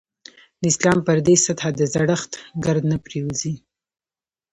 د 0.61 0.63
اسلام 0.71 0.97
پر 1.07 1.17
دې 1.27 1.35
سطح 1.45 1.65
د 1.79 1.81
زړښت 1.93 2.31
ګرد 2.65 2.83
نه 2.91 2.97
پرېوځي. 3.05 3.53